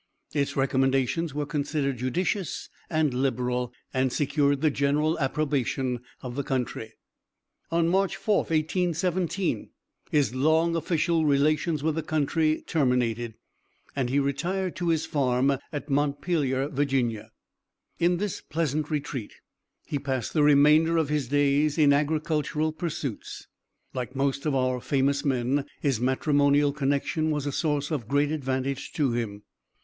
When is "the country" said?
6.35-6.93, 11.93-12.63